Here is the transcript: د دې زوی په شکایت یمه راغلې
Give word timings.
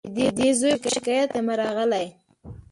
د 0.15 0.17
دې 0.37 0.49
زوی 0.59 0.73
په 0.83 0.87
شکایت 0.95 1.29
یمه 1.37 1.53
راغلې 1.61 2.05